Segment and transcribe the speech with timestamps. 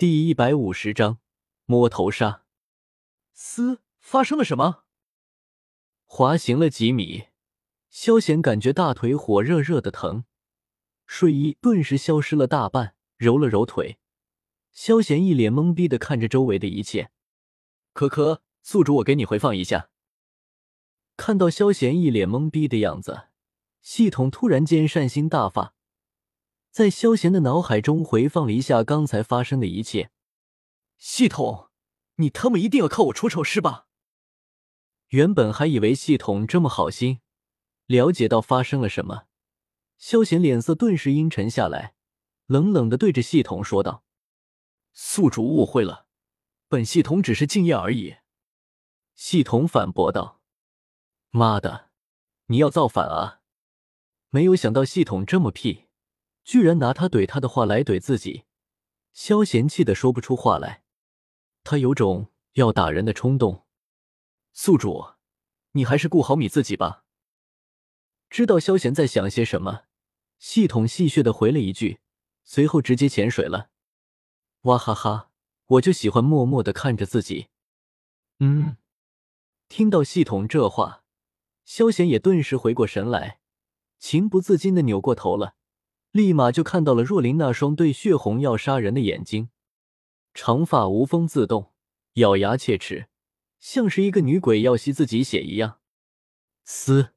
[0.00, 1.18] 第一百五十章
[1.66, 2.44] 摸头杀。
[3.34, 4.84] 嘶，发生了什么？
[6.06, 7.24] 滑行了几米，
[7.90, 10.24] 萧贤感觉大腿火热热的疼，
[11.06, 13.98] 睡意顿时消失了大半，揉了揉腿。
[14.72, 17.10] 萧贤一脸懵逼的看着周围的一切。
[17.92, 19.90] 可可，宿主，我给你回放一下。
[21.18, 23.24] 看到萧贤一脸懵逼的样子，
[23.82, 25.74] 系统突然间善心大发。
[26.70, 30.10] 在萧贤的脑海中回放了一下刚才发生的一切。
[30.98, 31.70] 系统，
[32.16, 33.88] 你他妈一定要靠我出丑是吧？
[35.08, 37.20] 原本还以为系统这么好心，
[37.86, 39.24] 了解到发生了什么，
[39.98, 41.94] 萧贤脸色顿时阴沉下来，
[42.46, 44.04] 冷冷的对着系统说道
[44.92, 46.06] ：“宿主误会了，
[46.68, 48.18] 本系统只是敬业而已。”
[49.16, 50.40] 系统反驳道
[51.30, 51.90] ：“妈的，
[52.46, 53.40] 你要造反啊！”
[54.30, 55.86] 没有想到系统这么屁。
[56.50, 58.42] 居然拿他怼他的话来怼自己，
[59.12, 60.82] 萧贤气的说不出话来，
[61.62, 63.64] 他有种要打人的冲动。
[64.52, 65.10] 宿主，
[65.74, 67.04] 你还是顾好你自己吧。
[68.28, 69.84] 知道萧贤在想些什么，
[70.40, 72.00] 系统戏谑的回了一句，
[72.42, 73.70] 随后直接潜水了。
[74.62, 75.30] 哇哈哈，
[75.66, 77.46] 我就喜欢默默的看着自己。
[78.40, 78.76] 嗯，
[79.68, 81.04] 听到系统这话，
[81.64, 83.38] 萧贤也顿时回过神来，
[84.00, 85.54] 情不自禁的扭过头了。
[86.12, 89.50] 立马就看到了若琳那双对血红要杀人的眼睛，
[90.34, 91.72] 长发无风自动，
[92.14, 93.08] 咬牙切齿，
[93.60, 95.78] 像是一个女鬼要吸自己血一样。
[96.64, 97.10] 嘶！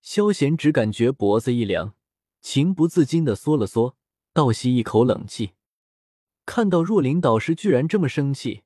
[0.00, 1.94] 萧贤只感觉脖子一凉，
[2.40, 3.96] 情不自禁的缩了缩，
[4.32, 5.52] 倒吸一口冷气。
[6.46, 8.62] 看到若琳导师居然这么生气，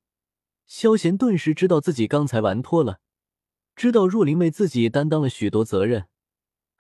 [0.67, 3.01] 萧贤顿时知道自己刚才玩脱了，
[3.75, 6.09] 知道若琳为自己担当了许多责任。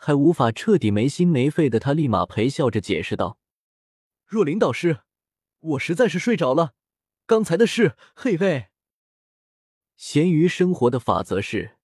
[0.01, 3.37] 还无法彻底没心没肺的他，立马陪笑着解释道
[4.25, 5.01] ：“若琳导师，
[5.59, 6.75] 我实在是睡着了，
[7.27, 8.69] 刚才的事，嘿嘿。
[9.97, 11.79] 咸鱼生活的法则是，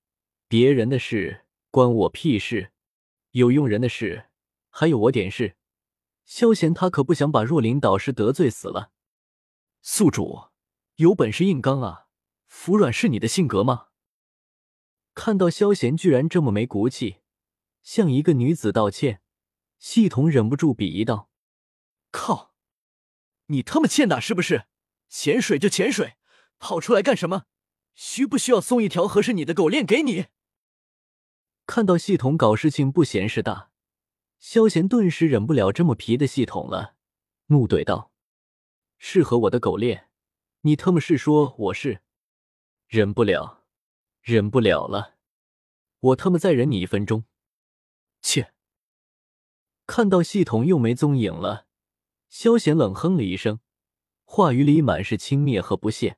[0.46, 2.70] 别人的事关我屁事，
[3.32, 4.26] 有用人的事
[4.70, 5.56] 还有我点事。
[6.24, 8.92] 萧贤他可不想把若琳导师得罪死了。
[9.82, 10.44] 宿主，
[10.96, 12.06] 有本事硬刚啊，
[12.46, 13.88] 服软是你的性格吗？
[15.14, 17.16] 看到萧贤居然这么没骨气。”
[17.84, 19.20] 向一个女子道歉，
[19.78, 21.30] 系统忍不住鄙夷道
[22.10, 22.54] ：“靠，
[23.46, 24.64] 你他妈欠打是不是？
[25.10, 26.16] 潜水就潜水，
[26.58, 27.44] 跑出来干什么？
[27.94, 30.26] 需不需要送一条合适你的狗链给你？”
[31.66, 33.70] 看到系统搞事情不嫌事大，
[34.38, 36.96] 萧贤顿时忍不了这么皮的系统了，
[37.46, 38.10] 怒怼道
[38.96, 40.08] ：“适合我的狗链，
[40.62, 42.00] 你他妈是说我是？
[42.88, 43.64] 忍不了，
[44.22, 45.16] 忍不了了，
[46.00, 47.24] 我他妈再忍你一分钟。”
[48.24, 48.54] 切！
[49.86, 51.66] 看到系统又没踪影了，
[52.30, 53.60] 萧贤冷哼了一声，
[54.24, 56.16] 话语里满是轻蔑和不屑。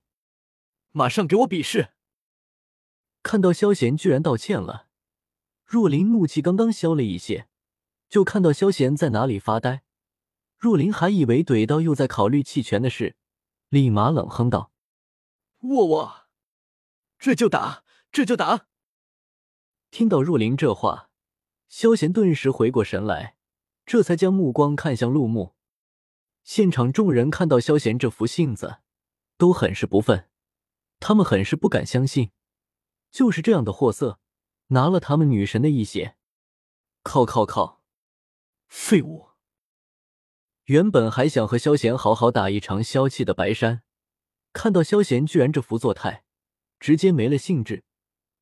[0.92, 1.90] 马上给我比试！
[3.24, 4.86] 看到萧贤居然道歉了，
[5.64, 7.48] 若琳怒气刚刚消了一些，
[8.08, 9.82] 就看到萧贤在哪里发呆。
[10.56, 13.16] 若琳还以为怼到又在考虑弃权的事，
[13.68, 14.70] 立马冷哼道
[15.58, 16.26] ：“我我，
[17.18, 18.68] 这就打，这就打！”
[19.90, 21.10] 听到若琳这话。
[21.68, 23.36] 萧贤顿时回过神来，
[23.84, 25.54] 这才将目光看向陆木。
[26.44, 28.78] 现场众人看到萧贤这副性子，
[29.36, 30.28] 都很是不忿。
[31.00, 32.30] 他们很是不敢相信，
[33.10, 34.20] 就是这样的货色，
[34.68, 36.16] 拿了他们女神的一血。
[37.02, 37.82] 靠靠靠！
[38.68, 39.28] 废物！
[40.64, 43.82] 原本还想和萧贤好好打一场消气的白山，
[44.52, 46.24] 看到萧贤居然这副作态，
[46.80, 47.84] 直接没了兴致，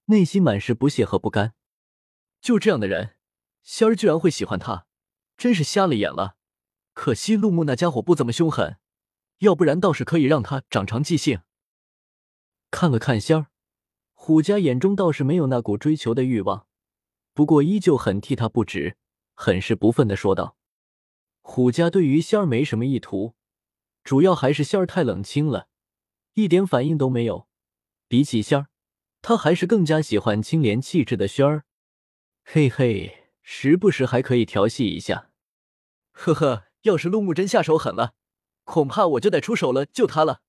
[0.06, 1.54] 内心满是不屑和不甘。
[2.44, 3.16] 就这样的人，
[3.62, 4.86] 仙儿居然会喜欢他，
[5.38, 6.36] 真是瞎了眼了。
[6.92, 8.76] 可惜陆木那家伙不怎么凶狠，
[9.38, 11.40] 要不然倒是可以让他长长记性。
[12.70, 13.46] 看了看仙儿，
[14.12, 16.66] 虎家眼中倒是没有那股追求的欲望，
[17.32, 18.98] 不过依旧很替他不值，
[19.32, 20.58] 很是不忿的说道
[21.40, 23.34] ：“虎家对于仙儿没什么意图，
[24.02, 25.68] 主要还是仙儿太冷清了，
[26.34, 27.48] 一点反应都没有。
[28.06, 28.68] 比起仙儿，
[29.22, 31.64] 他还是更加喜欢清廉气质的轩儿。”
[32.46, 35.30] 嘿嘿，时不时还可以调戏一下。
[36.12, 38.14] 呵呵，要是陆木真下手狠了，
[38.64, 40.42] 恐怕我就得出手了救他了。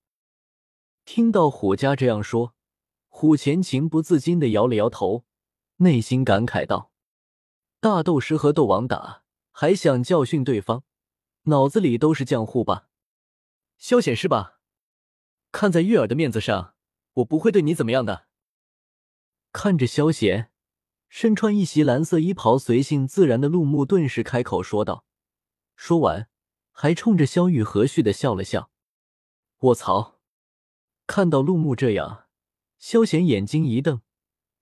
[1.05, 2.53] 听到虎家这样说，
[3.07, 5.25] 虎前情不自禁的摇了摇头，
[5.77, 6.91] 内心感慨道
[7.79, 10.83] ：“大斗师和斗王打，还想教训对方，
[11.43, 12.89] 脑子里都是浆糊吧？
[13.77, 14.59] 萧显是吧？
[15.51, 16.75] 看在月儿的面子上，
[17.13, 18.27] 我不会对你怎么样的。”
[19.53, 20.51] 看着萧贤。
[21.17, 25.05] 身穿一袭蓝色衣袍、随性自然的陆木顿时开口说道，
[25.77, 26.27] 说完
[26.73, 28.69] 还冲着萧玉和煦的笑了笑。
[29.59, 30.19] 卧槽！
[31.07, 32.25] 看到陆木这样，
[32.77, 34.01] 萧贤眼睛一瞪，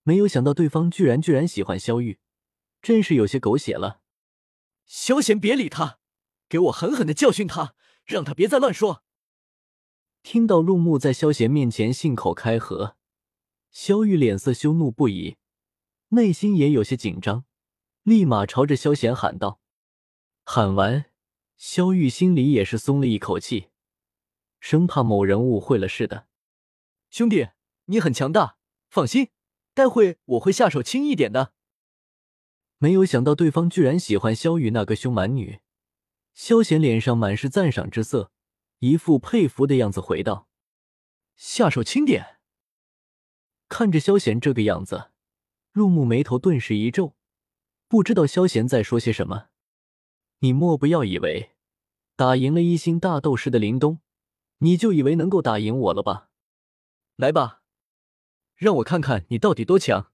[0.03, 2.19] 没有想到对方居然居然喜欢萧玉，
[2.83, 4.01] 真是有些狗血了。
[4.85, 5.97] 萧贤，别理他，
[6.47, 7.73] 给我狠狠的教训他，
[8.05, 9.03] 让他别再乱说。
[10.21, 12.95] 听到陆木在萧贤面前信口开河，
[13.71, 15.37] 萧玉脸色羞怒不已，
[16.13, 17.43] 内心也有些紧张，
[18.03, 19.59] 立马朝着萧贤喊道。
[20.43, 21.05] 喊完，
[21.57, 23.69] 萧玉心里也是松了一口气，
[24.59, 26.27] 生怕某人误会了似的。
[27.09, 27.49] 兄弟，
[27.85, 28.57] 你很强大，
[28.89, 29.29] 放心，
[29.73, 31.53] 待会我会下手轻一点的。
[32.77, 35.61] 没有想到对方居然喜欢萧玉那个凶蛮女，
[36.33, 38.31] 萧贤脸上满是赞赏之色，
[38.79, 40.47] 一副佩服的样子回道
[41.35, 42.37] ：“下手轻点。”
[43.67, 45.12] 看着萧贤这个样子，
[45.73, 47.15] 入木眉头顿时一皱，
[47.87, 49.47] 不知道萧贤在说些什么。
[50.37, 51.53] 你莫不要以为
[52.15, 53.99] 打赢了一星大斗师的林东，
[54.59, 56.29] 你就以为能够打赢我了吧？
[57.15, 57.63] 来吧，
[58.55, 60.11] 让我看看你到底多强！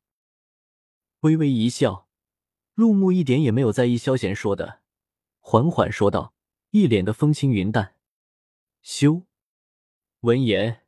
[1.19, 2.07] 微微一笑，
[2.73, 4.79] 陆木一点也没有在意萧贤说的，
[5.39, 6.33] 缓缓说道，
[6.69, 7.95] 一脸的风轻云淡。
[8.81, 9.23] 修，
[10.21, 10.85] 闻言，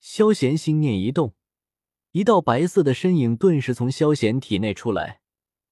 [0.00, 1.36] 萧贤心念一动，
[2.12, 5.20] 一道白色的身影顿时从萧贤体内出来，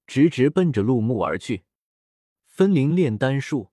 [0.06, 1.64] 直直奔着陆木而去。
[2.46, 3.70] 分灵炼丹术，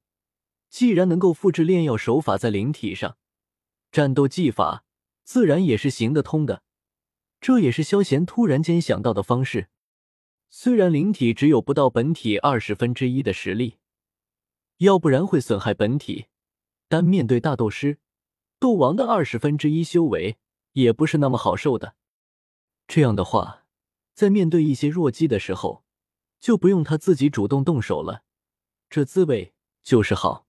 [0.69, 3.17] 既然能够复制炼药手法在灵体上，
[3.91, 4.83] 战斗技法。
[5.23, 6.61] 自然也是行得通的，
[7.41, 9.69] 这也是萧贤突然间想到的方式。
[10.51, 13.79] 虽然灵体只有不到本体二十分之一的实力，
[14.77, 16.27] 要不然会损害本体，
[16.87, 17.97] 但面对大斗师、
[18.59, 20.37] 斗王的二十分之一修为，
[20.73, 21.95] 也不是那么好受的。
[22.87, 23.65] 这样的话，
[24.13, 25.83] 在面对一些弱鸡的时候，
[26.39, 28.23] 就不用他自己主动动手了，
[28.89, 29.53] 这滋味
[29.83, 30.47] 就是好。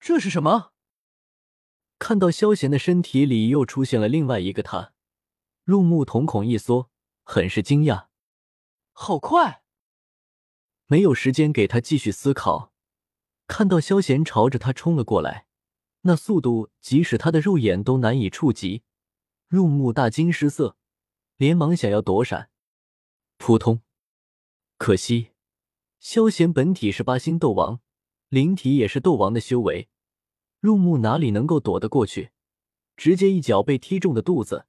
[0.00, 0.72] 这是什么？
[1.98, 4.92] 看到萧贤的身体里又出现了另外一个他，
[5.62, 6.90] 入木瞳孔一缩，
[7.22, 8.06] 很是惊讶。
[8.92, 9.62] 好快，
[10.86, 12.72] 没有时间给他继续思考。
[13.46, 15.46] 看到萧贤朝着他冲了过来，
[16.02, 18.82] 那速度即使他的肉眼都难以触及。
[19.46, 20.76] 入木大惊失色，
[21.42, 22.50] 连忙想要躲闪。
[23.36, 23.80] 扑通！
[24.78, 25.30] 可惜，
[25.98, 27.80] 萧贤本体是八星斗王，
[28.28, 29.88] 灵体也是斗王的修为。
[30.60, 32.30] 入木哪里能够躲得过去？
[32.96, 34.66] 直接一脚被踢中的肚子，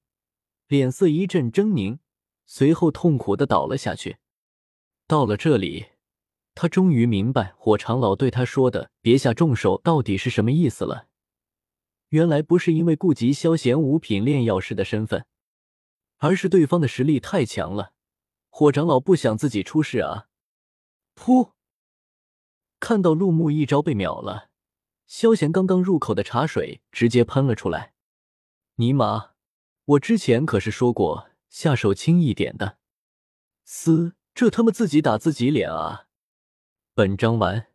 [0.66, 2.00] 脸色一阵狰狞，
[2.48, 4.18] 随后痛苦的倒了下去。
[5.06, 5.90] 到了这里，
[6.56, 11.08] 他终于明白火长老对他说的“别下重手”到底是什么意思了。
[12.10, 15.28] 原来不是因为顾及萧贤五品炼药师的身份，
[16.24, 17.92] 而是对方的实力太强了，
[18.50, 20.30] 火长老不想自己出事啊！
[21.18, 21.52] 噗！
[22.80, 24.50] 看到陆木一招被秒了。
[25.06, 27.94] 萧贤刚刚入口的茶水直接喷了出来，
[28.76, 29.32] 尼玛！
[29.84, 32.78] 我之前可是说过下手轻一点的。
[33.66, 36.08] 嘶，这他妈自己打自己脸啊！
[36.94, 37.68] 本章完。